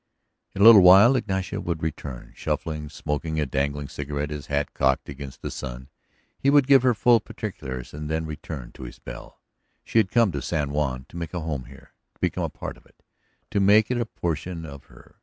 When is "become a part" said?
12.19-12.77